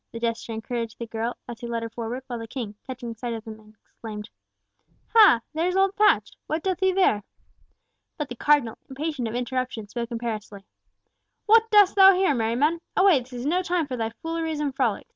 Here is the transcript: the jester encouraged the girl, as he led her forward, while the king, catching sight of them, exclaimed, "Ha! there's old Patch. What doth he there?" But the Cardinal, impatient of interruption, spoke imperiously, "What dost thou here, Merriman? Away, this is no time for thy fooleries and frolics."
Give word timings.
the 0.11 0.19
jester 0.19 0.51
encouraged 0.51 0.97
the 0.97 1.05
girl, 1.05 1.37
as 1.47 1.59
he 1.59 1.67
led 1.67 1.83
her 1.83 1.89
forward, 1.91 2.23
while 2.25 2.39
the 2.39 2.47
king, 2.47 2.73
catching 2.87 3.13
sight 3.13 3.33
of 3.35 3.45
them, 3.45 3.77
exclaimed, 3.85 4.31
"Ha! 5.09 5.41
there's 5.53 5.75
old 5.75 5.95
Patch. 5.95 6.31
What 6.47 6.63
doth 6.63 6.79
he 6.79 6.91
there?" 6.91 7.21
But 8.17 8.27
the 8.29 8.35
Cardinal, 8.35 8.79
impatient 8.89 9.27
of 9.27 9.35
interruption, 9.35 9.87
spoke 9.87 10.09
imperiously, 10.09 10.65
"What 11.45 11.69
dost 11.69 11.95
thou 11.95 12.15
here, 12.15 12.33
Merriman? 12.33 12.81
Away, 12.97 13.19
this 13.19 13.31
is 13.31 13.45
no 13.45 13.61
time 13.61 13.85
for 13.85 13.95
thy 13.95 14.09
fooleries 14.23 14.59
and 14.59 14.75
frolics." 14.75 15.07